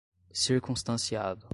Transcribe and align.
circunstanciado 0.33 1.49